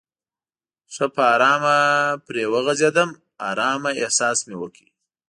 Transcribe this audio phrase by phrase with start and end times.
[0.93, 1.77] ښه په آرامه
[2.25, 3.09] پرې وغځېدم،
[3.49, 4.85] آرامه احساس مې وکړ.